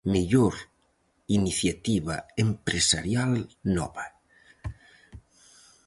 Mellor 0.13 0.55
iniciativa 1.37 2.15
empresarial 2.45 3.33
nova. 3.77 4.05